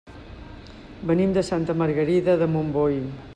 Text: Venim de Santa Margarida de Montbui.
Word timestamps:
Venim 1.11 1.35
de 1.35 1.43
Santa 1.51 1.75
Margarida 1.83 2.37
de 2.45 2.49
Montbui. 2.55 2.99